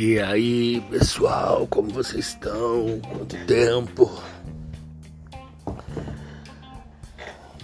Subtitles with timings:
[0.00, 3.00] E aí, pessoal, como vocês estão?
[3.00, 4.08] Quanto tempo?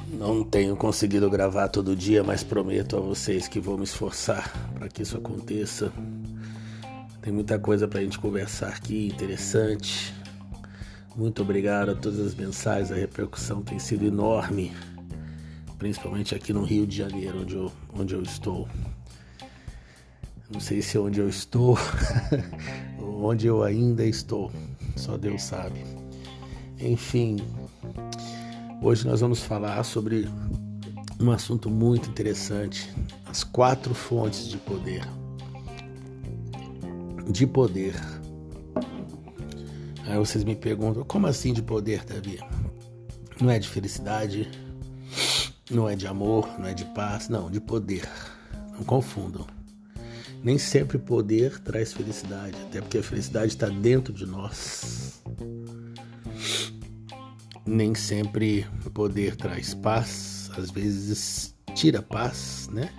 [0.09, 4.89] Não tenho conseguido gravar todo dia, mas prometo a vocês que vou me esforçar para
[4.89, 5.93] que isso aconteça.
[7.23, 10.13] Tem muita coisa para a gente conversar aqui, interessante.
[11.15, 14.73] Muito obrigado a todas as mensagens, a repercussão tem sido enorme,
[15.79, 18.69] principalmente aqui no Rio de Janeiro, onde eu, onde eu estou.
[20.51, 21.79] Não sei se onde eu estou,
[23.01, 24.53] onde eu ainda estou,
[24.97, 25.85] só Deus sabe.
[26.79, 27.39] Enfim,
[28.83, 30.29] hoje nós vamos falar sobre
[31.19, 32.93] um assunto muito interessante:
[33.25, 35.03] as quatro fontes de poder.
[37.27, 37.95] De poder.
[40.07, 42.39] Aí vocês me perguntam: como assim de poder, Davi?
[43.41, 44.51] Não é de felicidade,
[45.71, 48.09] não é de amor, não é de paz, não, de poder.
[48.73, 49.47] Não confundam.
[50.45, 55.23] Nem sempre poder traz felicidade, até porque a felicidade está dentro de nós.
[57.67, 62.91] Nem sempre poder traz paz, às vezes tira paz, né?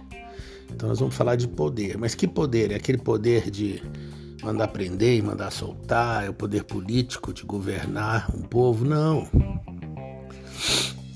[0.71, 1.99] Então nós vamos falar de poder.
[1.99, 2.71] Mas que poder?
[2.71, 3.79] É aquele poder de
[4.41, 6.25] mandar prender e mandar soltar?
[6.25, 8.83] É o poder político de governar um povo?
[8.83, 9.29] Não.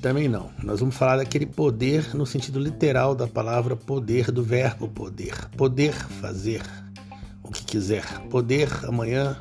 [0.01, 0.49] Também não.
[0.63, 5.35] Nós vamos falar daquele poder no sentido literal da palavra poder, do verbo poder.
[5.57, 6.61] Poder fazer
[7.43, 8.05] o que quiser.
[8.29, 9.37] Poder amanhã,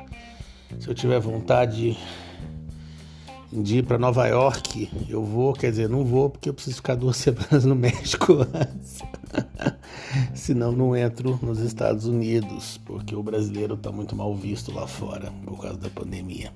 [0.77, 1.97] se eu tiver vontade
[3.51, 6.95] de ir para Nova York, eu vou, quer dizer, não vou porque eu preciso ficar
[6.95, 8.99] duas semanas no México antes.
[10.33, 15.31] Senão não entro nos Estados Unidos, porque o brasileiro está muito mal visto lá fora
[15.45, 16.51] por causa da pandemia.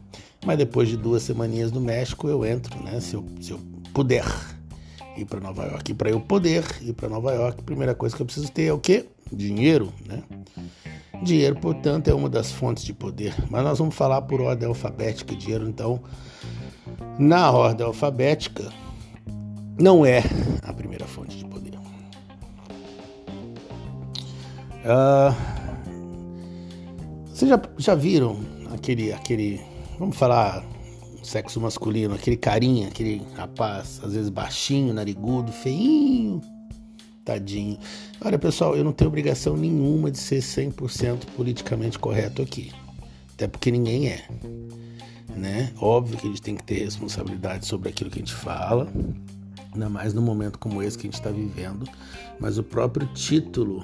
[0.45, 2.99] Mas depois de duas semaninhas no México eu entro, né?
[2.99, 3.59] Se eu, se eu
[3.93, 4.25] puder
[5.15, 5.91] ir para Nova York.
[5.91, 8.63] E para eu poder ir para Nova York, a primeira coisa que eu preciso ter
[8.63, 9.05] é o quê?
[9.31, 10.23] Dinheiro, né?
[11.23, 13.33] Dinheiro, portanto, é uma das fontes de poder.
[13.49, 15.35] Mas nós vamos falar por ordem alfabética.
[15.35, 16.01] Dinheiro, então,
[17.17, 18.71] na ordem alfabética,
[19.79, 20.21] não é
[20.61, 21.73] a primeira fonte de poder.
[24.83, 25.33] Uh,
[27.27, 28.37] vocês já, já viram
[28.73, 29.61] aquele, aquele,
[29.97, 30.61] vamos falar
[31.23, 36.41] sexo masculino, aquele carinha, aquele rapaz, às vezes baixinho, narigudo, feinho,
[37.23, 37.77] tadinho.
[38.21, 42.71] Olha, pessoal, eu não tenho obrigação nenhuma de ser 100% politicamente correto aqui.
[43.33, 44.27] Até porque ninguém é.
[45.35, 45.71] Né?
[45.79, 48.91] Óbvio que a gente tem que ter responsabilidade sobre aquilo que a gente fala,
[49.73, 51.89] ainda mais num momento como esse que a gente está vivendo.
[52.39, 53.83] Mas o próprio título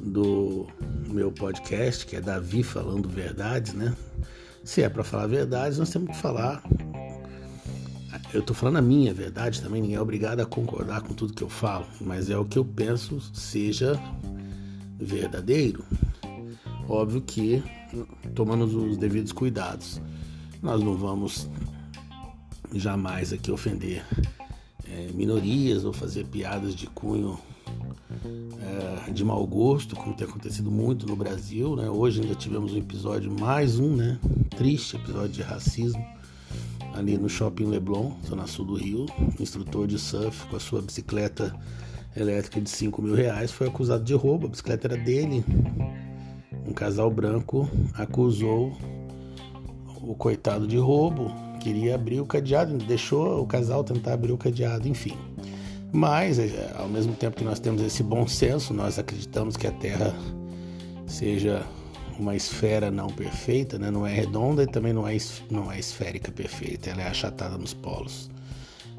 [0.00, 0.66] do
[1.08, 3.94] meu podcast, que é Davi Falando Verdades, né?
[4.68, 6.62] Se é para falar verdade, nós temos que falar.
[8.34, 11.42] Eu estou falando a minha verdade também, ninguém é obrigado a concordar com tudo que
[11.42, 13.98] eu falo, mas é o que eu penso seja
[14.98, 15.82] verdadeiro.
[16.86, 17.64] Óbvio que
[18.34, 20.02] tomando os devidos cuidados.
[20.62, 21.48] Nós não vamos
[22.74, 24.04] jamais aqui ofender
[24.86, 27.40] é, minorias ou fazer piadas de cunho
[28.78, 31.74] é, de mau gosto, como tem acontecido muito no Brasil.
[31.74, 31.90] Né?
[31.90, 34.18] Hoje ainda tivemos um episódio, mais um, né?
[34.56, 36.04] triste episódio de racismo,
[36.94, 39.06] ali no Shopping Leblon, zona sul do Rio.
[39.18, 41.54] Um instrutor de surf com a sua bicicleta
[42.16, 45.44] elétrica de 5 mil reais foi acusado de roubo, a bicicleta era dele.
[46.66, 48.76] Um casal branco acusou
[50.00, 54.86] o coitado de roubo, queria abrir o cadeado, deixou o casal tentar abrir o cadeado,
[54.88, 55.16] enfim.
[55.92, 59.72] Mas, é, ao mesmo tempo que nós temos esse bom senso, nós acreditamos que a
[59.72, 60.14] Terra
[61.06, 61.64] seja
[62.18, 63.90] uma esfera não perfeita, né?
[63.90, 65.16] não é redonda e também não é,
[65.50, 68.28] não é esférica perfeita, ela é achatada nos polos.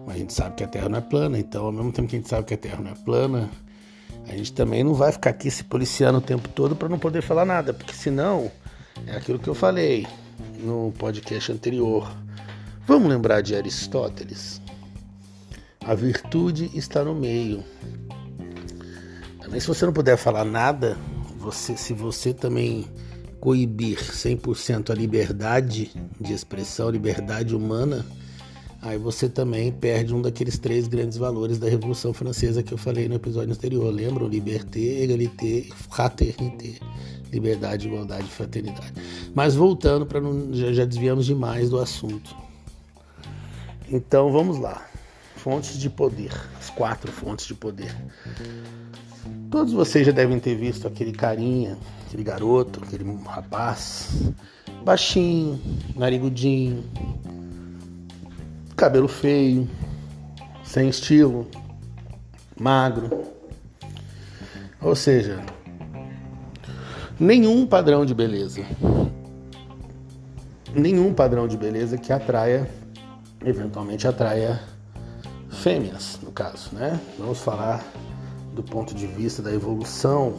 [0.05, 2.16] Mas a gente sabe que a Terra não é plana, então ao mesmo tempo que
[2.16, 3.50] a gente sabe que a Terra não é plana,
[4.27, 7.21] a gente também não vai ficar aqui se policiando o tempo todo para não poder
[7.21, 8.51] falar nada, porque senão
[9.06, 10.07] é aquilo que eu falei
[10.59, 12.11] no podcast anterior.
[12.88, 14.61] Vamos lembrar de Aristóteles?
[15.89, 17.63] A virtude está no meio.
[19.41, 20.95] Também se você não puder falar nada,
[21.39, 22.86] você, se você também
[23.39, 25.91] coibir 100% a liberdade
[26.21, 28.06] de expressão, liberdade humana,
[28.83, 33.09] aí você também perde um daqueles três grandes valores da Revolução Francesa que eu falei
[33.09, 33.91] no episódio anterior.
[33.91, 34.27] Lembram?
[34.27, 36.75] Liberté, égalité, fraternité.
[37.33, 38.94] Liberdade, igualdade e fraternidade.
[39.33, 40.21] Mas voltando para
[40.51, 42.36] já, já desviamos demais do assunto.
[43.91, 44.88] Então vamos lá
[45.39, 47.95] fontes de poder, as quatro fontes de poder.
[49.50, 54.31] Todos vocês já devem ter visto aquele carinha, aquele garoto, aquele rapaz,
[54.83, 55.59] baixinho,
[55.95, 56.83] narigudinho,
[58.75, 59.69] cabelo feio,
[60.63, 61.47] sem estilo,
[62.57, 63.24] magro.
[64.81, 65.44] Ou seja,
[67.19, 68.62] Nenhum padrão de beleza.
[70.74, 72.69] Nenhum padrão de beleza que atraia,
[73.44, 74.57] eventualmente atraia
[75.59, 77.00] fêmeas, no caso, né?
[77.17, 77.83] Vamos falar
[78.53, 80.33] do ponto de vista da evolução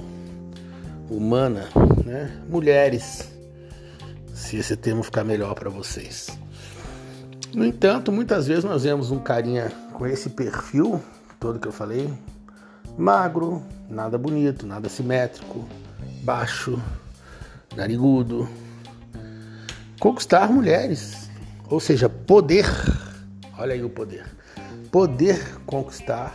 [1.08, 1.68] humana,
[2.04, 2.40] né?
[2.48, 3.30] Mulheres,
[4.34, 6.28] se esse termo ficar melhor para vocês.
[7.54, 11.00] No entanto, muitas vezes nós vemos um carinha com esse perfil
[11.40, 12.12] todo que eu falei,
[12.98, 15.66] magro, nada bonito, nada simétrico,
[16.22, 16.80] baixo,
[17.74, 18.46] narigudo.
[19.98, 21.30] Conquistar mulheres,
[21.68, 22.66] ou seja, poder.
[23.58, 24.26] Olha aí o poder.
[24.90, 26.34] Poder conquistar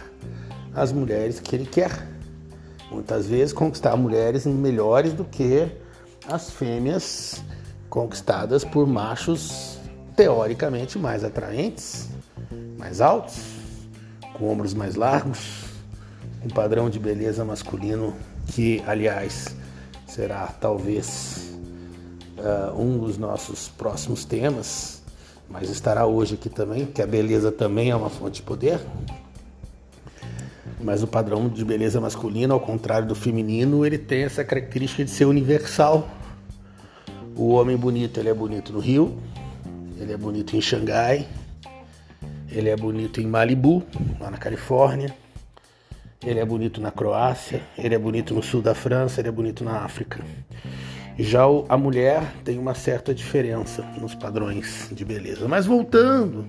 [0.74, 2.08] as mulheres que ele quer.
[2.92, 5.72] Muitas vezes conquistar mulheres melhores do que
[6.28, 7.44] as fêmeas
[7.90, 9.80] conquistadas por machos
[10.16, 12.10] teoricamente mais atraentes,
[12.78, 13.38] mais altos,
[14.34, 15.64] com ombros mais largos,
[16.44, 18.16] um padrão de beleza masculino
[18.48, 19.56] que, aliás,
[20.08, 21.54] será talvez
[22.38, 25.02] uh, um dos nossos próximos temas,
[25.50, 28.80] mas estará hoje aqui também, que a beleza também é uma fonte de poder.
[30.82, 35.12] Mas o padrão de beleza masculino, ao contrário do feminino, ele tem essa característica de
[35.12, 36.08] ser universal.
[37.36, 39.18] O homem bonito, ele é bonito no Rio,
[40.00, 41.28] ele é bonito em Xangai,
[42.50, 43.84] ele é bonito em Malibu,
[44.20, 45.16] lá na Califórnia,
[46.24, 49.64] ele é bonito na Croácia, ele é bonito no sul da França, ele é bonito
[49.64, 50.24] na África.
[51.18, 55.48] Já a mulher tem uma certa diferença nos padrões de beleza.
[55.48, 56.46] Mas voltando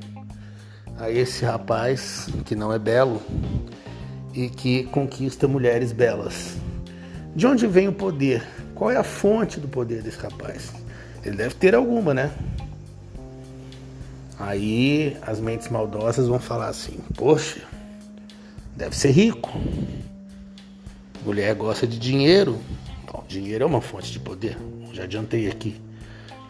[0.99, 3.23] a esse rapaz que não é belo
[4.35, 6.57] e que conquista mulheres belas.
[7.35, 8.43] De onde vem o poder?
[8.75, 10.73] Qual é a fonte do poder desse rapaz?
[11.25, 12.31] Ele deve ter alguma, né?
[14.39, 17.61] Aí as mentes maldosas vão falar assim: Poxa,
[18.77, 19.51] deve ser rico.
[21.25, 22.59] Mulher gosta de dinheiro.
[23.17, 24.59] Bom, dinheiro é uma fonte de poder.
[24.93, 25.81] Já adiantei aqui.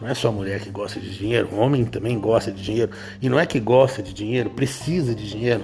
[0.01, 2.91] Não é só mulher que gosta de dinheiro, homem também gosta de dinheiro.
[3.21, 5.63] E não é que gosta de dinheiro, precisa de dinheiro.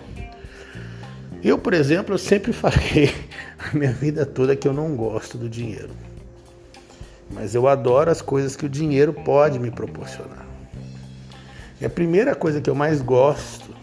[1.44, 3.13] Eu, por exemplo, eu sempre falei
[3.59, 5.89] a minha vida toda que eu não gosto do dinheiro.
[7.29, 10.47] Mas eu adoro as coisas que o dinheiro pode me proporcionar.
[11.81, 13.75] E a primeira coisa que eu mais gosto,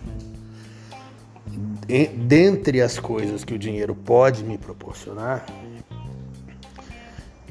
[2.26, 5.44] dentre as coisas que o dinheiro pode me proporcionar,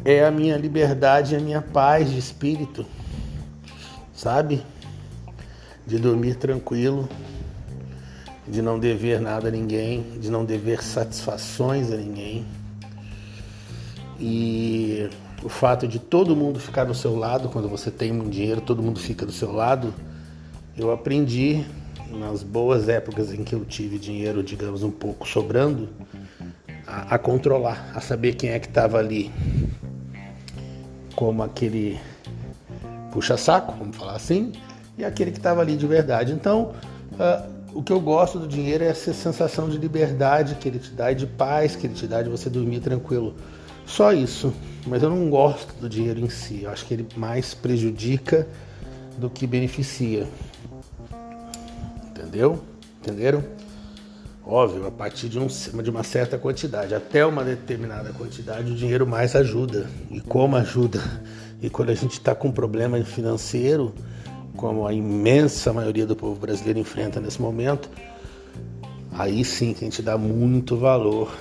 [0.04, 2.86] é a minha liberdade e a minha paz de espírito,
[4.14, 4.62] sabe?
[5.86, 7.10] De dormir tranquilo,
[8.48, 12.46] de não dever nada a ninguém, de não dever satisfações a ninguém.
[14.20, 15.10] E
[15.44, 19.00] o fato de todo mundo ficar do seu lado, quando você tem dinheiro, todo mundo
[19.00, 19.94] fica do seu lado,
[20.78, 21.66] eu aprendi
[22.12, 25.90] nas boas épocas em que eu tive dinheiro, digamos, um pouco sobrando,
[26.88, 29.32] a, a controlar, a saber quem é que estava ali,
[31.20, 32.00] como aquele
[33.12, 34.54] puxa-saco, vamos falar assim,
[34.98, 36.32] e aquele que estava ali de verdade.
[36.32, 36.72] Então,
[37.12, 40.92] uh, o que eu gosto do dinheiro é essa sensação de liberdade que ele te
[40.92, 43.36] dá e de paz que ele te dá, de você dormir tranquilo.
[43.86, 44.54] Só isso.
[44.88, 46.64] Mas eu não gosto do dinheiro em si.
[46.64, 48.48] Eu acho que ele mais prejudica
[49.18, 50.26] do que beneficia.
[52.12, 52.64] Entendeu?
[53.02, 53.44] Entenderam?
[54.52, 59.06] Óbvio, a partir de, um, de uma certa quantidade, até uma determinada quantidade, o dinheiro
[59.06, 59.88] mais ajuda.
[60.10, 61.00] E como ajuda?
[61.62, 63.94] E quando a gente está com um problema financeiro,
[64.58, 67.92] como a imensa maioria do povo brasileiro enfrenta nesse momento,
[69.12, 71.32] aí sim que a gente dá muito valor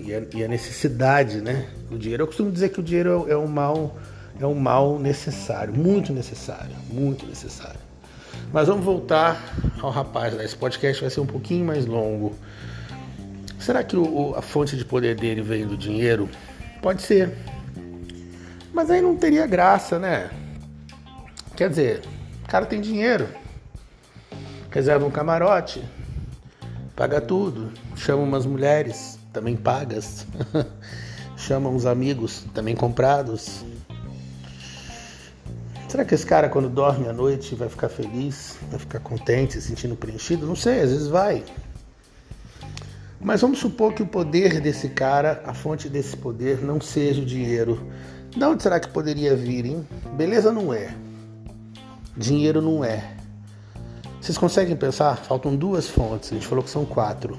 [0.00, 1.68] e a, e a necessidade, né?
[1.90, 2.22] O dinheiro.
[2.22, 3.98] Eu costumo dizer que o dinheiro é um mal,
[4.40, 7.85] é um mal necessário, muito necessário, muito necessário.
[8.52, 9.42] Mas vamos voltar
[9.80, 10.34] ao rapaz.
[10.34, 10.44] Né?
[10.44, 12.34] Esse podcast vai ser um pouquinho mais longo.
[13.58, 16.28] Será que o, a fonte de poder dele vem do dinheiro?
[16.80, 17.36] Pode ser.
[18.72, 20.30] Mas aí não teria graça, né?
[21.56, 22.02] Quer dizer,
[22.44, 23.26] o cara tem dinheiro,
[24.70, 25.82] reserva um camarote,
[26.94, 30.26] paga tudo, chama umas mulheres, também pagas,
[31.36, 33.64] chama uns amigos, também comprados,
[35.96, 39.62] Será que esse cara, quando dorme à noite, vai ficar feliz, vai ficar contente, se
[39.62, 40.46] sentindo preenchido?
[40.46, 41.42] Não sei, às vezes vai.
[43.18, 47.24] Mas vamos supor que o poder desse cara, a fonte desse poder, não seja o
[47.24, 47.80] dinheiro.
[48.28, 49.88] De onde será que poderia vir, hein?
[50.12, 50.94] Beleza não é.
[52.14, 53.16] Dinheiro não é.
[54.20, 55.16] Vocês conseguem pensar?
[55.16, 57.38] Faltam duas fontes, a gente falou que são quatro.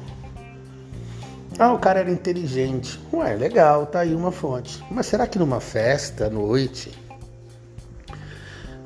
[1.59, 2.99] Ah, o cara era inteligente.
[3.13, 4.83] Ué, legal, tá aí uma fonte.
[4.89, 7.05] Mas será que numa festa, à noite,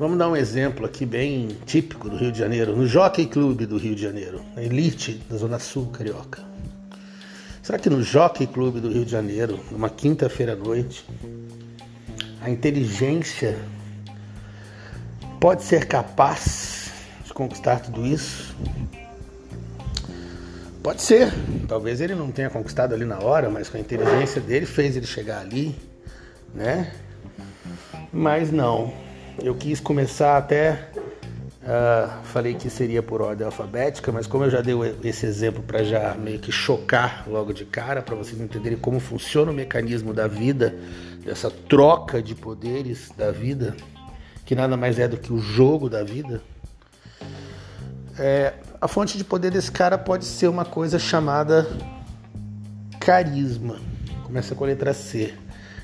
[0.02, 3.78] Vamos dar um exemplo aqui bem típico do Rio de Janeiro, no Jockey Club do
[3.78, 6.42] Rio de Janeiro, na elite da Zona Sul carioca.
[7.62, 11.06] Será que no Jockey Club do Rio de Janeiro, numa quinta-feira à noite,
[12.42, 13.60] a inteligência
[15.40, 16.92] pode ser capaz
[17.24, 18.56] de conquistar tudo isso?
[20.82, 21.32] Pode ser.
[21.68, 25.06] Talvez ele não tenha conquistado ali na hora, mas com a inteligência dele fez ele
[25.06, 25.76] chegar ali,
[26.56, 26.92] né?
[28.12, 29.11] Mas não.
[29.40, 30.90] Eu quis começar até.
[31.62, 34.74] Uh, falei que seria por ordem alfabética, mas como eu já dei
[35.04, 39.52] esse exemplo para já meio que chocar logo de cara, para vocês entenderem como funciona
[39.52, 40.76] o mecanismo da vida,
[41.24, 43.76] dessa troca de poderes da vida,
[44.44, 46.42] que nada mais é do que o jogo da vida.
[48.18, 51.68] É, a fonte de poder desse cara pode ser uma coisa chamada
[53.00, 53.80] carisma.
[54.24, 55.34] Começa com a letra C.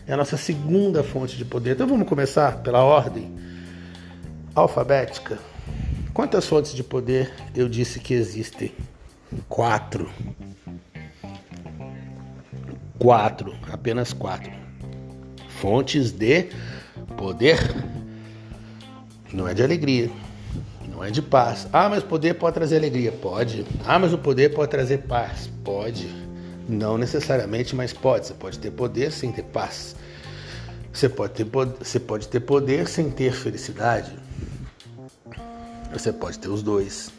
[0.08, 1.72] É a nossa segunda fonte de poder.
[1.72, 3.36] Então vamos começar pela ordem
[4.56, 5.38] alfabética.
[6.14, 8.72] Quantas fontes de poder eu disse que existem?
[9.50, 10.10] Quatro.
[12.98, 14.52] Quatro, apenas quatro.
[15.60, 16.50] Fontes de
[17.18, 17.60] poder.
[19.34, 20.10] Não é de alegria
[20.98, 21.68] não é de paz.
[21.72, 23.12] Ah, mas o poder pode trazer alegria?
[23.12, 23.64] Pode.
[23.86, 25.48] Ah, mas o poder pode trazer paz?
[25.64, 26.08] Pode.
[26.68, 28.28] Não necessariamente, mas pode.
[28.28, 29.96] Você pode ter poder sem ter paz.
[30.92, 34.12] Você pode ter, você pode ter poder sem ter felicidade.
[35.94, 37.12] Você pode ter os dois.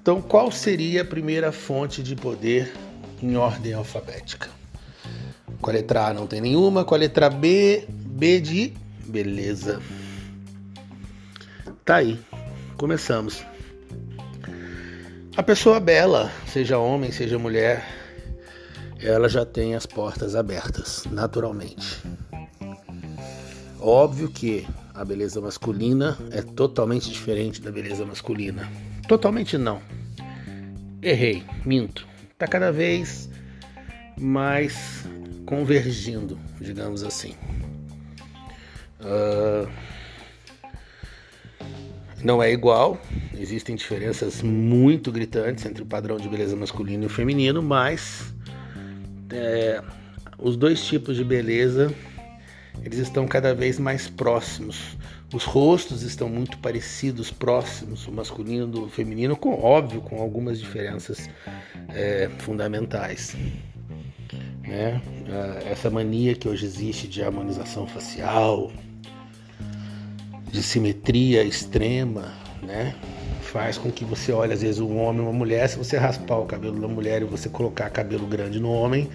[0.00, 2.72] Então, qual seria a primeira fonte de poder
[3.20, 4.48] em ordem alfabética?
[5.60, 8.72] Com a letra A não tem nenhuma, com a letra B, B de
[9.04, 9.82] beleza.
[11.84, 12.20] Tá aí,
[12.76, 13.44] começamos.
[15.36, 17.84] A pessoa bela, seja homem, seja mulher,
[18.98, 22.02] ela já tem as portas abertas, naturalmente.
[23.78, 28.66] Óbvio que a beleza masculina é totalmente diferente da beleza masculina.
[29.06, 29.82] Totalmente não.
[31.02, 32.08] Errei, minto.
[32.38, 33.28] Tá cada vez
[34.18, 35.04] mais
[35.44, 37.34] convergindo, digamos assim.
[39.00, 39.68] Uh,
[42.26, 43.00] não é igual,
[43.38, 48.34] existem diferenças muito gritantes entre o padrão de beleza masculino e feminino, mas
[49.30, 49.80] é,
[50.36, 51.94] os dois tipos de beleza
[52.82, 54.98] eles estão cada vez mais próximos.
[55.32, 61.30] Os rostos estão muito parecidos, próximos, o masculino do feminino, com óbvio, com algumas diferenças
[61.90, 63.36] é, fundamentais.
[64.62, 65.00] Né?
[65.28, 68.72] É, essa mania que hoje existe de harmonização facial,
[70.50, 72.94] de simetria extrema, né?
[73.42, 76.46] Faz com que você olhe às vezes um homem, uma mulher, se você raspar o
[76.46, 79.08] cabelo da mulher e você colocar cabelo grande no homem,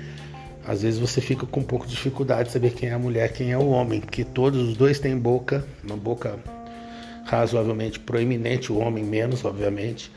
[0.66, 3.34] às vezes você fica com um pouco de dificuldade de saber quem é a mulher,
[3.34, 6.40] quem é o homem, porque todos os dois têm boca, uma boca
[7.26, 10.12] razoavelmente proeminente, o homem menos, obviamente.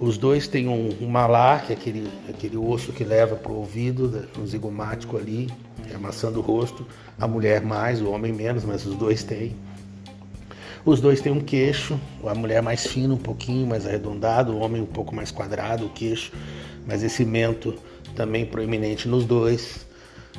[0.00, 3.58] Os dois têm um, um malar, que é aquele, aquele osso que leva para o
[3.58, 5.48] ouvido, um zigomático ali,
[5.94, 6.86] amassando o rosto.
[7.18, 9.54] A mulher mais, o homem menos, mas os dois têm.
[10.84, 14.82] Os dois têm um queixo, a mulher mais fino, um pouquinho mais arredondado, o homem
[14.82, 16.32] um pouco mais quadrado, o queixo,
[16.86, 17.74] mas esse mento
[18.16, 19.86] também proeminente nos dois.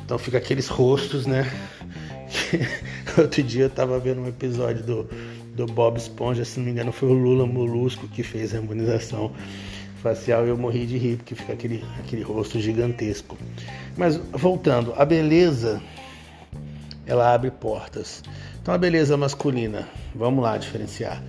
[0.04, 1.50] Então fica aqueles rostos, né?
[3.16, 5.08] Outro dia eu tava vendo um episódio do,
[5.54, 9.32] do Bob Esponja, se não me engano foi o Lula Molusco que fez a harmonização
[10.02, 13.38] facial e eu morri de rir porque fica aquele, aquele rosto gigantesco.
[13.96, 15.80] Mas voltando, a beleza
[17.06, 18.22] ela abre portas.
[18.64, 21.22] Então a beleza masculina, vamos lá diferenciar.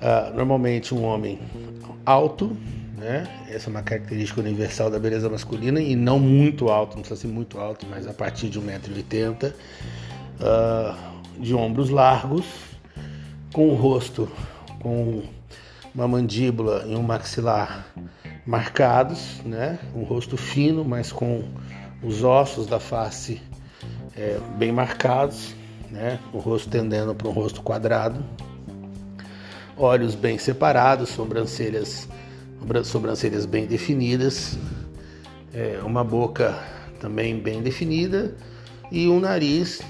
[0.00, 1.36] Uh, normalmente um homem
[2.06, 2.56] alto,
[2.96, 3.26] né?
[3.50, 7.26] Essa é uma característica universal da beleza masculina e não muito alto, não precisa ser
[7.26, 9.52] muito alto, mas a partir de 1,80m,
[10.38, 12.46] uh, de ombros largos,
[13.52, 14.30] com o rosto
[14.80, 15.24] com
[15.92, 17.88] uma mandíbula e um maxilar
[18.46, 19.80] marcados, né?
[19.96, 21.42] Um rosto fino, mas com
[22.04, 23.42] os ossos da face
[24.16, 25.57] é, bem marcados,
[25.90, 26.18] né?
[26.32, 28.24] o rosto tendendo para um rosto quadrado,
[29.76, 32.08] olhos bem separados, sobrancelhas,
[32.84, 34.58] sobrancelhas bem definidas,
[35.54, 36.58] é, uma boca
[37.00, 38.34] também bem definida
[38.90, 39.80] e um nariz,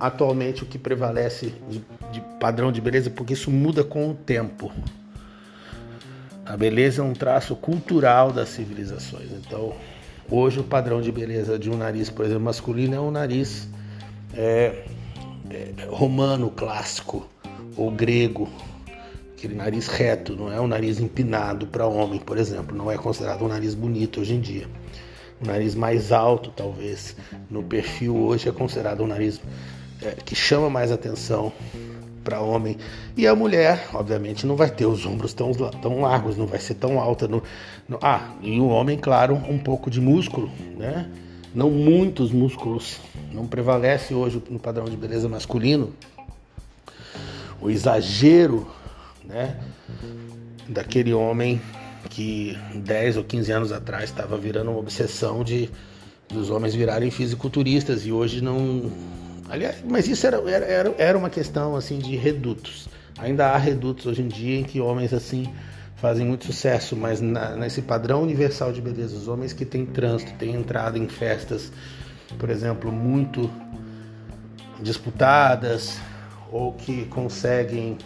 [0.00, 4.72] atualmente o que prevalece de, de padrão de beleza, porque isso muda com o tempo.
[6.44, 9.30] A beleza é um traço cultural das civilizações.
[9.30, 9.74] Então,
[10.28, 13.68] hoje o padrão de beleza de um nariz, por exemplo, masculino é um nariz
[14.34, 14.84] é,
[15.90, 17.26] romano clássico
[17.76, 18.48] ou grego,
[19.36, 23.44] aquele nariz reto, não é um nariz empinado para homem, por exemplo, não é considerado
[23.44, 24.66] um nariz bonito hoje em dia.
[25.40, 27.16] O nariz mais alto, talvez,
[27.50, 29.40] no perfil hoje é considerado um nariz
[30.00, 31.52] é, que chama mais atenção
[32.22, 32.76] para homem.
[33.16, 36.74] E a mulher, obviamente, não vai ter os ombros tão, tão largos, não vai ser
[36.74, 37.26] tão alta.
[37.26, 37.42] No,
[37.88, 41.08] no, ah, e o homem, claro, um pouco de músculo, né?
[41.54, 42.98] Não muitos músculos,
[43.32, 45.92] não prevalece hoje no padrão de beleza masculino
[47.62, 48.66] o exagero,
[49.24, 49.56] né,
[50.68, 51.62] daquele homem
[52.10, 55.70] que 10 ou 15 anos atrás estava virando uma obsessão de
[56.28, 58.90] dos homens virarem fisiculturistas e hoje não.
[59.48, 62.88] Aliás, mas isso era, era, era uma questão assim de redutos.
[63.18, 65.46] Ainda há redutos hoje em dia em que homens assim
[66.02, 70.32] fazem muito sucesso, mas na, nesse padrão universal de beleza, os homens que têm trânsito,
[70.32, 71.72] têm entrada em festas,
[72.40, 73.48] por exemplo, muito
[74.82, 76.00] disputadas,
[76.50, 77.96] ou que conseguem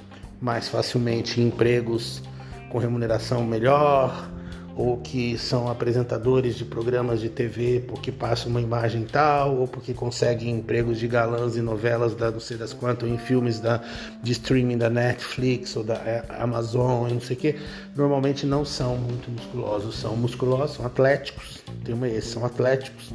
[0.42, 2.22] mais facilmente empregos
[2.68, 4.30] com remuneração melhor,
[4.76, 9.94] ou que são apresentadores de programas de TV porque passam uma imagem tal, ou porque
[9.94, 13.80] conseguem empregos de galãs em novelas da não sei das quantas, ou em filmes da,
[14.22, 17.56] de streaming da Netflix ou da é, Amazon, não sei o que,
[17.96, 23.14] normalmente não são muito musculosos, são musculosos, são atléticos, tem uma esse, são atléticos,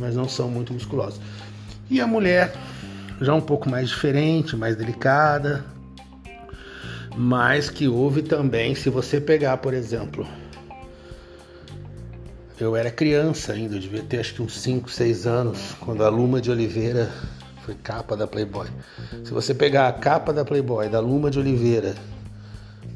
[0.00, 1.20] mas não são muito musculosos.
[1.88, 2.52] E a mulher
[3.20, 5.64] já um pouco mais diferente, mais delicada,
[7.16, 10.26] mas que houve também, se você pegar, por exemplo,
[12.58, 16.08] eu era criança ainda, eu devia ter acho que uns 5, 6 anos, quando a
[16.08, 17.10] Luma de Oliveira
[17.64, 18.68] foi capa da Playboy.
[19.24, 21.94] Se você pegar a capa da Playboy, da Luma de Oliveira,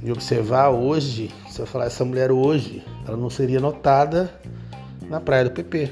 [0.02, 4.32] e observar hoje, se eu falar essa mulher hoje, ela não seria notada
[5.08, 5.90] na praia do PP.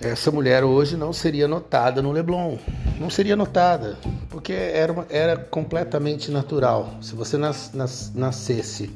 [0.00, 2.56] Essa mulher hoje não seria notada no Leblon.
[2.98, 6.94] Não seria notada, porque era, uma, era completamente natural.
[7.00, 8.90] Se você nas, nas, nascesse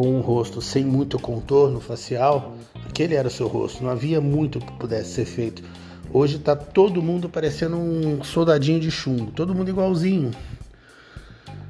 [0.00, 2.56] com um rosto sem muito contorno facial,
[2.88, 5.62] aquele era o seu rosto, não havia muito que pudesse ser feito.
[6.10, 10.30] Hoje está todo mundo parecendo um soldadinho de chumbo, todo mundo igualzinho.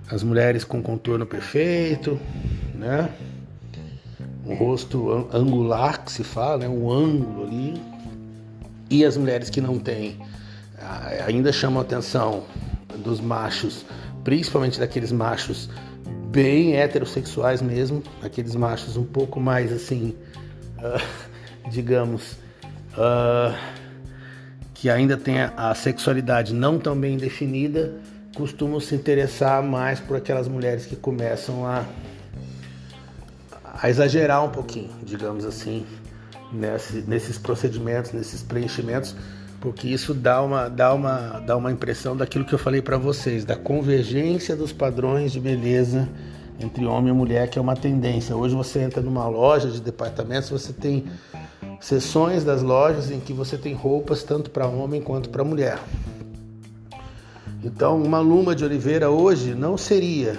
[0.08, 2.20] As mulheres com contorno perfeito,
[2.72, 3.10] né?
[4.46, 6.68] Um rosto angular que se fala, né?
[6.68, 7.82] um ângulo ali.
[8.88, 10.16] E as mulheres que não têm,
[11.26, 12.44] ainda chamam a atenção
[12.96, 13.84] dos machos,
[14.22, 15.68] principalmente daqueles machos
[16.30, 20.14] bem heterossexuais mesmo, aqueles machos um pouco mais assim,
[20.78, 21.00] uh,
[21.70, 22.32] digamos,
[22.92, 23.54] uh,
[24.72, 27.94] que ainda tem a sexualidade não tão bem definida,
[28.34, 31.84] costumam se interessar mais por aquelas mulheres que começam a,
[33.64, 35.84] a exagerar um pouquinho, digamos assim,
[36.52, 39.16] nesse, nesses procedimentos, nesses preenchimentos,
[39.60, 43.44] porque isso dá uma, dá uma, dá uma impressão daquilo que eu falei para vocês,
[43.44, 46.08] da convergência dos padrões de beleza
[46.58, 48.34] entre homem e mulher, que é uma tendência.
[48.34, 51.04] Hoje você entra numa loja de departamentos, você tem
[51.78, 55.78] seções das lojas em que você tem roupas tanto para homem quanto para mulher.
[57.62, 60.38] Então, uma Luma de Oliveira hoje não seria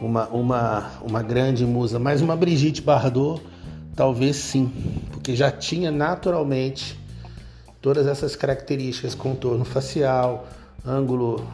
[0.00, 3.42] uma, uma, uma grande musa, mas uma Brigitte Bardot,
[3.96, 4.70] talvez sim,
[5.10, 6.96] porque já tinha naturalmente
[7.80, 10.46] todas essas características, contorno facial,
[10.84, 11.46] ângulo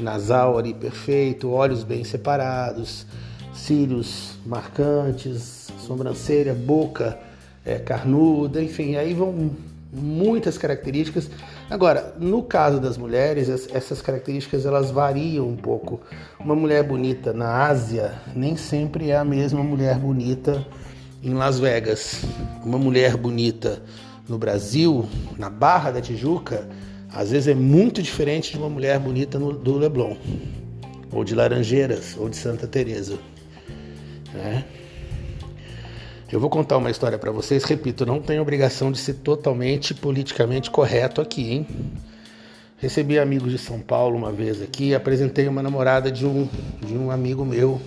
[0.00, 3.06] nasal ali perfeito, olhos bem separados,
[3.54, 7.18] cílios marcantes, sobrancelha, boca
[7.64, 9.50] é, carnuda, enfim, aí vão
[9.92, 11.30] muitas características.
[11.68, 16.00] Agora, no caso das mulheres, essas características elas variam um pouco.
[16.40, 20.66] Uma mulher bonita na Ásia nem sempre é a mesma mulher bonita
[21.22, 22.22] em Las Vegas.
[22.64, 23.82] Uma mulher bonita
[24.28, 25.08] no Brasil,
[25.38, 26.68] na Barra da Tijuca,
[27.12, 30.16] às vezes é muito diferente de uma mulher bonita no, do Leblon,
[31.10, 33.18] ou de Laranjeiras, ou de Santa Teresa.
[34.32, 34.64] Né?
[36.30, 40.70] Eu vou contar uma história para vocês, repito, não tenho obrigação de ser totalmente politicamente
[40.70, 41.66] correto aqui, hein?
[42.78, 46.48] Recebi amigos de São Paulo uma vez aqui, apresentei uma namorada de um,
[46.84, 47.80] de um amigo meu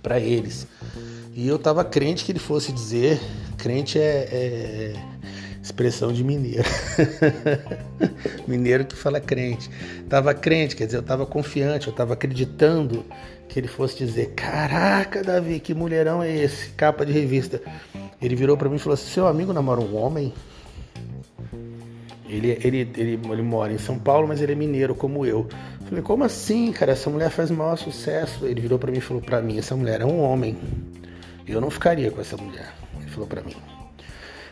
[0.00, 0.68] para eles.
[1.34, 3.20] E eu tava crente que ele fosse dizer,
[3.58, 4.92] crente é, é
[5.68, 6.68] expressão de mineiro.
[8.48, 9.70] mineiro que fala crente.
[10.08, 13.04] Tava crente, quer dizer, eu tava confiante, eu tava acreditando
[13.48, 16.70] que ele fosse dizer: Caraca, Davi, que mulherão é esse?
[16.70, 17.60] Capa de revista.
[18.20, 20.32] Ele virou para mim e falou assim: Seu amigo namora um homem?
[22.26, 25.48] Ele, ele, ele, ele mora em São Paulo, mas ele é mineiro como eu.
[25.86, 26.92] falei, como assim, cara?
[26.92, 28.44] Essa mulher faz o maior sucesso.
[28.44, 30.56] Ele virou para mim e falou para mim: essa mulher é um homem.
[31.46, 32.74] Eu não ficaria com essa mulher.
[33.00, 33.77] Ele falou para mim.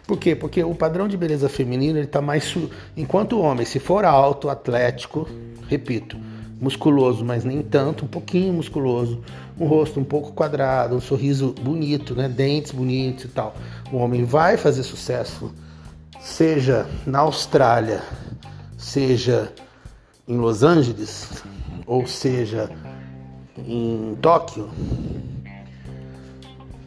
[0.06, 0.36] Por quê?
[0.36, 2.70] Porque o padrão de beleza feminino ele tá mais su...
[2.96, 5.28] enquanto o homem, se for alto, atlético,
[5.68, 6.16] repito,
[6.60, 9.20] musculoso, mas nem tanto, um pouquinho musculoso,
[9.58, 13.56] um rosto um pouco quadrado, um sorriso bonito, né, dentes bonitos e tal.
[13.92, 15.52] O homem vai fazer sucesso,
[16.20, 18.02] seja na Austrália,
[18.78, 19.52] seja
[20.28, 21.42] em Los Angeles,
[21.86, 22.70] ou seja
[23.58, 24.68] em Tóquio,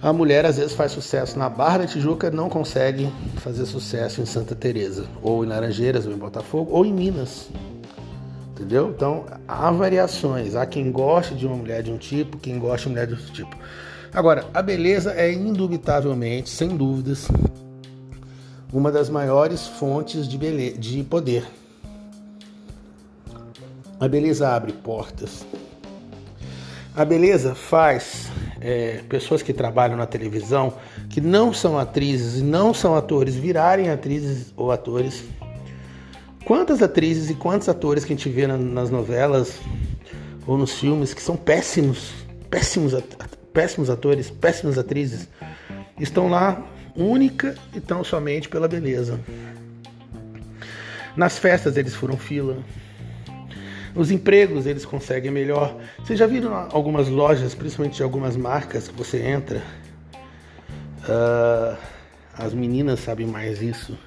[0.02, 4.26] A mulher às vezes faz sucesso na Barra da Tijuca, não consegue fazer sucesso em
[4.26, 7.50] Santa Teresa, ou em Laranjeiras, ou em Botafogo, ou em Minas.
[8.52, 8.94] Entendeu?
[8.96, 10.56] Então, há variações.
[10.56, 13.14] Há quem goste de uma mulher de um tipo, quem gosta de uma mulher de
[13.14, 13.58] outro tipo.
[14.14, 17.28] Agora, a beleza é indubitavelmente, sem dúvidas,
[18.72, 20.78] uma das maiores fontes de, bele...
[20.78, 21.46] de poder.
[24.00, 25.46] A beleza abre portas.
[26.96, 28.30] A beleza faz
[28.62, 30.74] é, pessoas que trabalham na televisão,
[31.10, 35.24] que não são atrizes e não são atores, virarem atrizes ou atores.
[36.46, 39.60] Quantas atrizes e quantos atores que a gente vê nas novelas
[40.48, 42.12] ou nos filmes que são péssimos,
[42.50, 42.96] péssimos,
[43.54, 45.28] péssimos atores, péssimas atrizes,
[46.00, 46.64] estão lá
[46.96, 49.20] única e tão somente pela beleza.
[51.16, 52.58] Nas festas eles foram fila,
[53.96, 55.76] os empregos eles conseguem melhor.
[55.98, 59.64] Vocês já viram algumas lojas, principalmente de algumas marcas, que você entra?
[61.04, 61.78] Uh,
[62.38, 63.98] as meninas sabem mais isso.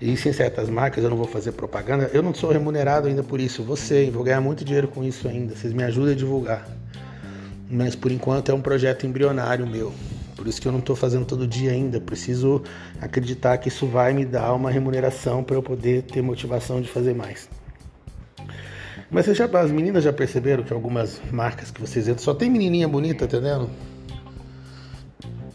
[0.00, 2.08] Existem certas marcas, eu não vou fazer propaganda.
[2.12, 3.62] Eu não sou remunerado ainda por isso.
[3.64, 5.56] Você, vou ganhar muito dinheiro com isso ainda.
[5.56, 6.68] Vocês me ajudam a divulgar.
[7.68, 9.92] Mas por enquanto é um projeto embrionário meu.
[10.36, 12.00] Por isso que eu não estou fazendo todo dia ainda.
[12.00, 12.62] Preciso
[13.00, 17.12] acreditar que isso vai me dar uma remuneração para eu poder ter motivação de fazer
[17.12, 17.48] mais.
[19.10, 22.86] Mas já, as meninas já perceberam que algumas marcas que vocês entram só tem menininha
[22.86, 23.70] bonita, entendendo?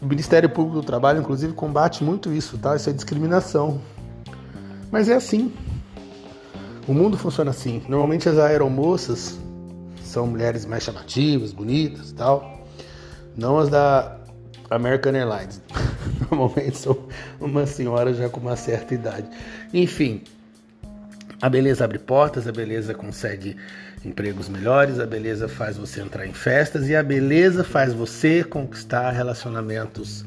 [0.02, 2.74] O Ministério Público do Trabalho, inclusive, combate muito isso, tá?
[2.74, 3.80] Isso é discriminação.
[4.90, 5.52] Mas é assim.
[6.86, 7.82] O mundo funciona assim.
[7.88, 9.38] Normalmente as aeromoças
[10.02, 12.66] são mulheres mais chamativas, bonitas e tal.
[13.36, 14.18] Não as da
[14.68, 15.62] American Airlines.
[16.30, 16.98] Normalmente são
[17.40, 19.28] uma senhora já com uma certa idade.
[19.72, 20.22] Enfim,
[21.40, 23.56] a beleza abre portas, a beleza consegue
[24.04, 29.10] empregos melhores, a beleza faz você entrar em festas e a beleza faz você conquistar
[29.10, 30.24] relacionamentos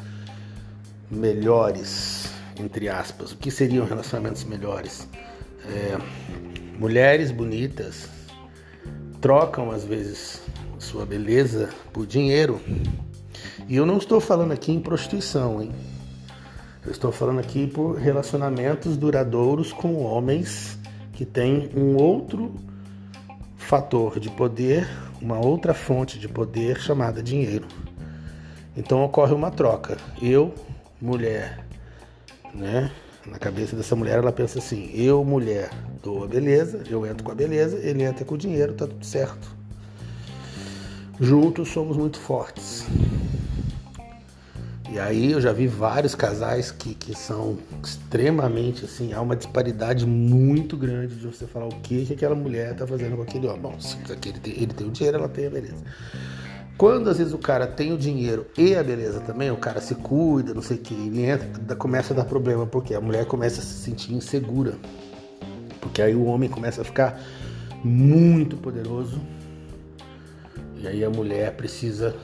[1.10, 3.32] melhores, entre aspas.
[3.32, 5.08] O que seriam relacionamentos melhores?
[5.66, 5.98] É,
[6.80, 8.08] mulheres bonitas
[9.22, 10.42] trocam às vezes
[10.80, 12.62] sua beleza por dinheiro.
[13.68, 15.72] E eu não estou falando aqui em prostituição, hein?
[16.86, 20.77] Eu estou falando aqui por relacionamentos duradouros com homens
[21.18, 22.54] que tem um outro
[23.56, 24.88] fator de poder,
[25.20, 27.68] uma outra fonte de poder chamada dinheiro.
[28.78, 29.98] Então ocorre uma troca.
[30.22, 30.54] Eu,
[31.02, 31.66] mulher,
[32.54, 32.92] né?
[33.26, 35.72] Na cabeça dessa mulher ela pensa assim: eu, mulher,
[36.04, 39.04] dou a beleza, eu entro com a beleza, ele entra com o dinheiro, tá tudo
[39.04, 39.58] certo.
[41.20, 42.86] Juntos somos muito fortes.
[44.90, 50.06] E aí eu já vi vários casais que, que são extremamente assim, há uma disparidade
[50.06, 53.62] muito grande de você falar o que, que aquela mulher tá fazendo com aquele homem.
[53.62, 55.84] Bom, se ele tem, ele tem o dinheiro, ela tem a beleza.
[56.78, 59.96] Quando às vezes o cara tem o dinheiro e a beleza também, o cara se
[59.96, 63.60] cuida, não sei o que, ele entra, começa a dar problema, porque a mulher começa
[63.60, 64.76] a se sentir insegura.
[65.82, 67.20] Porque aí o homem começa a ficar
[67.84, 69.20] muito poderoso.
[70.78, 72.16] E aí a mulher precisa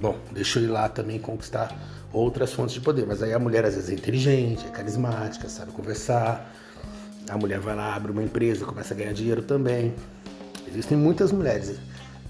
[0.00, 1.76] Bom, deixa eu ir lá também conquistar
[2.12, 3.06] outras fontes de poder.
[3.06, 6.54] Mas aí a mulher às vezes é inteligente, é carismática, sabe conversar.
[7.28, 9.94] A mulher vai lá, abre uma empresa, começa a ganhar dinheiro também.
[10.66, 11.78] Existem muitas mulheres.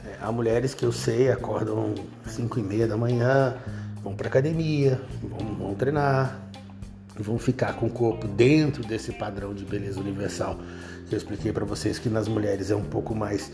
[0.04, 1.94] É, há mulheres que eu sei acordam
[2.26, 3.56] 5 e meia da manhã,
[4.02, 6.40] vão para academia, vão, vão treinar,
[7.18, 10.58] vão ficar com o corpo dentro desse padrão de beleza universal
[11.08, 13.50] que eu expliquei para vocês que nas mulheres é um pouco mais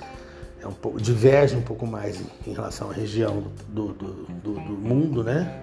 [0.67, 4.73] é um pouco, diverge um pouco mais em relação à região do, do, do, do
[4.73, 5.63] mundo, né?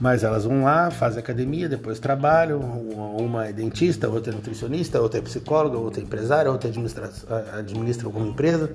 [0.00, 2.58] Mas elas vão lá, fazem academia, depois trabalham.
[2.58, 7.10] Uma é dentista, outra é nutricionista, outra é psicóloga, outra é empresária, outra administra,
[7.52, 8.72] administra alguma empresa.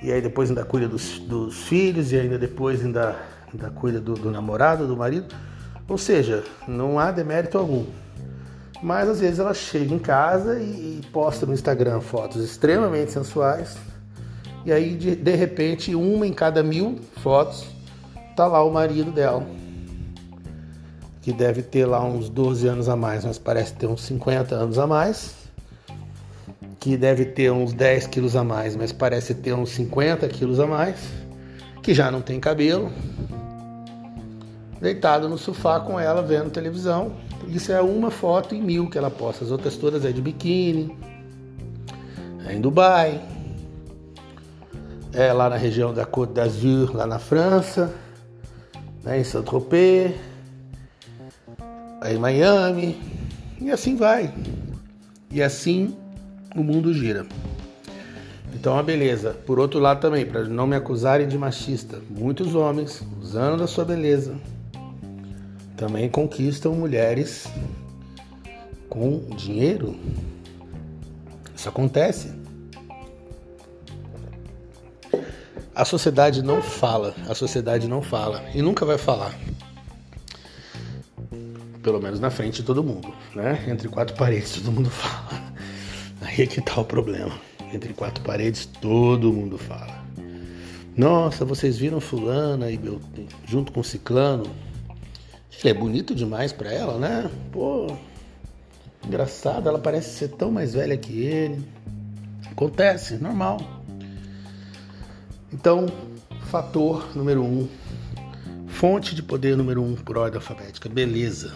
[0.00, 3.16] E aí depois ainda cuida dos, dos filhos, e ainda depois ainda,
[3.52, 5.34] ainda cuida do, do namorado, do marido.
[5.88, 7.84] Ou seja, não há demérito algum.
[8.80, 13.76] Mas às vezes ela chega em casa e, e posta no Instagram fotos extremamente sensuais,
[14.64, 17.66] e aí, de, de repente, uma em cada mil fotos,
[18.36, 19.46] tá lá o marido dela.
[21.22, 24.78] Que deve ter lá uns 12 anos a mais, mas parece ter uns 50 anos
[24.78, 25.34] a mais.
[26.78, 30.66] Que deve ter uns 10 quilos a mais, mas parece ter uns 50 quilos a
[30.66, 30.98] mais.
[31.82, 32.90] Que já não tem cabelo.
[34.80, 37.12] Deitado no sofá com ela vendo televisão.
[37.48, 39.44] Isso é uma foto em mil que ela posta.
[39.44, 40.96] As outras todas é de biquíni,
[42.46, 43.20] é em Dubai,
[45.12, 47.94] é, lá na região da Côte d'Azur, lá na França,
[49.02, 50.14] né, em Saint-Tropez,
[52.04, 52.98] em Miami,
[53.60, 54.32] e assim vai.
[55.30, 55.96] E assim
[56.54, 57.26] o mundo gira.
[58.54, 59.36] Então, a beleza.
[59.46, 63.84] Por outro lado também, para não me acusarem de machista, muitos homens, usando da sua
[63.84, 64.34] beleza,
[65.76, 67.46] também conquistam mulheres
[68.88, 69.96] com dinheiro.
[71.54, 72.39] Isso acontece.
[75.80, 79.34] A sociedade não fala, a sociedade não fala e nunca vai falar.
[81.82, 83.64] Pelo menos na frente de todo mundo, né?
[83.66, 85.42] Entre quatro paredes todo mundo fala.
[86.20, 87.32] Aí é que tá o problema.
[87.72, 90.04] Entre quatro paredes todo mundo fala.
[90.94, 93.00] Nossa, vocês viram fulana e meu,
[93.46, 94.44] junto com ciclano?
[95.64, 97.30] Ele é bonito demais para ela, né?
[97.50, 97.86] Pô,
[99.06, 101.64] engraçado, ela parece ser tão mais velha que ele.
[102.50, 103.79] Acontece, normal.
[105.52, 105.86] Então,
[106.42, 107.68] fator número um,
[108.68, 111.52] fonte de poder número um por ordem alfabética, beleza.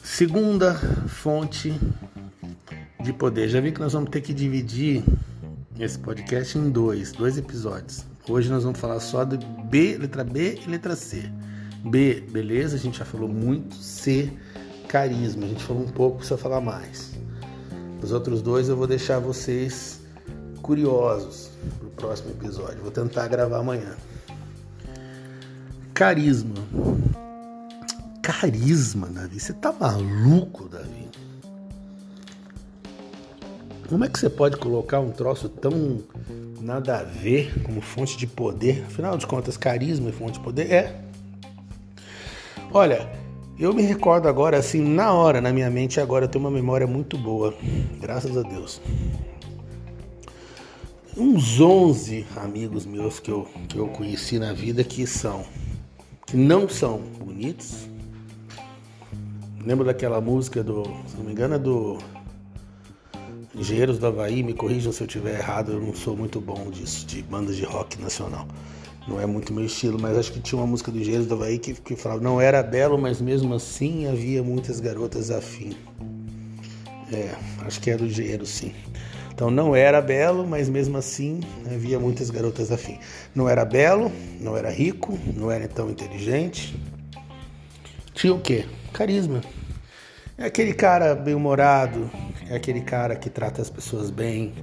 [0.00, 0.74] Segunda
[1.08, 1.74] fonte
[3.02, 3.48] de poder.
[3.48, 5.02] Já vi que nós vamos ter que dividir
[5.80, 8.04] esse podcast em dois, dois episódios.
[8.28, 11.28] Hoje nós vamos falar só de B, letra B e letra C.
[11.84, 13.74] B, beleza, a gente já falou muito.
[13.74, 14.32] C,
[14.86, 17.18] carisma, a gente falou um pouco, precisa falar mais.
[18.00, 20.00] Os outros dois eu vou deixar vocês
[20.62, 22.80] curiosos para o próximo episódio.
[22.82, 23.94] Vou tentar gravar amanhã.
[25.94, 26.54] Carisma.
[28.22, 29.40] Carisma, Davi.
[29.40, 31.08] Você tá maluco, Davi?
[33.88, 36.00] Como é que você pode colocar um troço tão
[36.60, 38.84] nada a ver como fonte de poder?
[38.86, 41.00] Afinal de contas, carisma e fonte de poder é.
[42.72, 43.10] Olha,
[43.58, 46.86] eu me recordo agora, assim, na hora, na minha mente, agora eu tenho uma memória
[46.86, 47.52] muito boa,
[48.00, 48.80] graças a Deus.
[51.20, 55.44] Uns 11 amigos meus que eu, que eu conheci na vida que são,
[56.26, 57.86] que não são bonitos.
[59.62, 61.98] Lembro daquela música do, se não me engano, é do
[63.54, 67.04] Engenheiros do Havaí, me corrijam se eu estiver errado, eu não sou muito bom disso,
[67.04, 68.48] de bandas de rock nacional.
[69.06, 71.58] Não é muito meu estilo, mas acho que tinha uma música do Engenheiros do Havaí
[71.58, 75.76] que, que falava, não era belo, mas mesmo assim havia muitas garotas afim.
[77.12, 77.34] É,
[77.66, 78.72] acho que é do Engenheiro, sim.
[79.32, 82.98] Então não era belo, mas mesmo assim havia muitas garotas afim.
[83.34, 86.78] Não era belo, não era rico, não era tão inteligente.
[88.12, 88.66] Tinha o quê?
[88.92, 89.40] Carisma.
[90.36, 92.10] É aquele cara bem-humorado,
[92.48, 94.54] é aquele cara que trata as pessoas bem,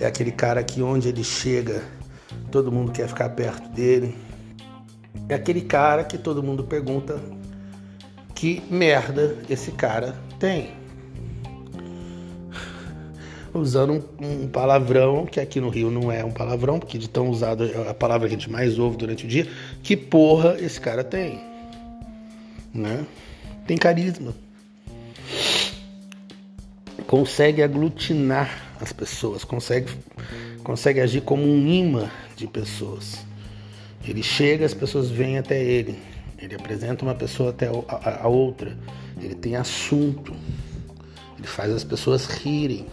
[0.00, 1.82] é aquele cara que onde ele chega,
[2.50, 4.16] todo mundo quer ficar perto dele.
[5.28, 7.20] É aquele cara que todo mundo pergunta
[8.34, 10.77] que merda esse cara tem.
[13.58, 17.28] Usando um, um palavrão, que aqui no Rio não é um palavrão, porque de tão
[17.28, 19.46] usado é a palavra que a gente mais ouve durante o dia,
[19.82, 21.40] que porra esse cara tem.
[22.72, 23.06] Né?
[23.66, 24.34] Tem carisma
[27.08, 29.90] consegue aglutinar as pessoas, consegue,
[30.62, 33.24] consegue agir como um imã de pessoas.
[34.06, 35.98] Ele chega, as pessoas vêm até ele.
[36.38, 38.76] Ele apresenta uma pessoa até a, a outra.
[39.20, 40.34] Ele tem assunto.
[41.38, 42.86] Ele faz as pessoas rirem.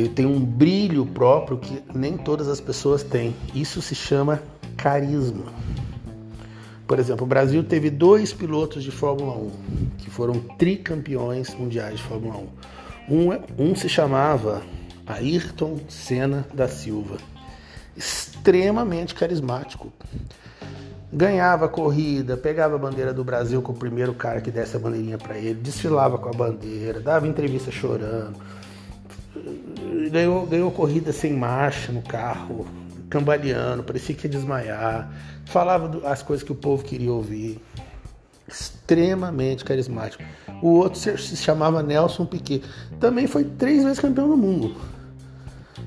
[0.00, 3.34] Ele tem um brilho próprio que nem todas as pessoas têm.
[3.54, 4.42] Isso se chama
[4.76, 5.44] carisma.
[6.86, 9.50] Por exemplo, o Brasil teve dois pilotos de Fórmula 1
[9.98, 12.38] que foram tricampeões mundiais de Fórmula
[13.08, 13.14] 1.
[13.14, 14.62] Um, é, um se chamava
[15.06, 17.18] Ayrton Senna da Silva,
[17.96, 19.92] extremamente carismático.
[21.12, 24.78] Ganhava a corrida, pegava a bandeira do Brasil com o primeiro cara que desse a
[24.78, 28.38] bandeirinha para ele, desfilava com a bandeira, dava entrevista chorando,
[30.10, 32.66] ganhou, ganhou corrida sem marcha no carro,
[33.08, 35.10] cambaleando, parecia que ia desmaiar,
[35.46, 37.60] falava as coisas que o povo queria ouvir.
[38.46, 40.24] Extremamente carismático.
[40.60, 42.64] O outro se chamava Nelson Piquet.
[42.98, 44.74] Também foi três vezes campeão do mundo.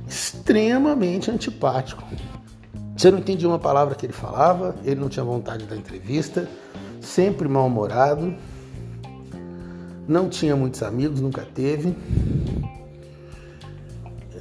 [0.07, 2.03] Extremamente antipático.
[2.95, 6.47] Você não entendia uma palavra que ele falava, ele não tinha vontade da entrevista,
[7.01, 8.33] sempre mal-humorado,
[10.07, 11.95] não tinha muitos amigos, nunca teve.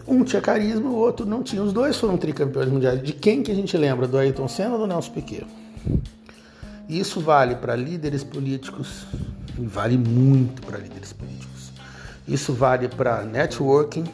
[0.06, 1.62] Um tinha carisma, o outro não tinha.
[1.62, 3.02] Os dois foram tricampeões mundiais.
[3.02, 4.06] De quem que a gente lembra?
[4.06, 5.46] Do Ayrton Senna ou do Nelson Piquet?
[6.88, 9.06] Isso vale para líderes políticos,
[9.58, 11.72] vale muito para líderes políticos.
[12.26, 14.04] Isso vale para networking.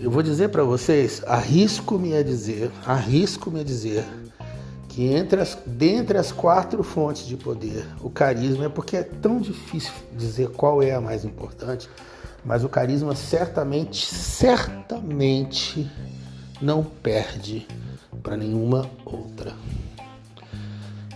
[0.00, 4.04] Eu vou dizer para vocês, arrisco-me a dizer, arrisco-me a dizer
[4.88, 9.40] que entre as, dentre as quatro fontes de poder, o carisma é porque é tão
[9.40, 11.88] difícil dizer qual é a mais importante
[12.44, 15.90] mas o carisma certamente, certamente
[16.60, 17.66] não perde
[18.22, 19.54] para nenhuma outra.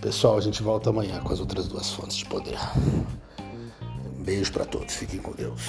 [0.00, 2.58] Pessoal, a gente volta amanhã com as outras duas fontes de poder.
[4.18, 5.60] Beijo para todos, fiquem com Deus.